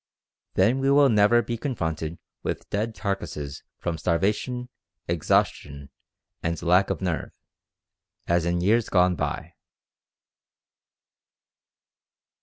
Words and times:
Then 0.55 0.79
we 0.79 0.89
will 0.89 1.09
never 1.09 1.43
be 1.43 1.59
confronted 1.59 2.17
with 2.41 2.67
dead 2.71 2.95
carcarsses 2.95 3.61
from 3.77 3.99
starvation, 3.99 4.69
exhaustion, 5.07 5.91
and 6.41 6.59
lack 6.63 6.89
of 6.89 7.01
nerve, 7.03 7.31
as 8.25 8.43
in 8.45 8.61
years 8.61 8.89
gone 8.89 9.15
by." 9.15 9.53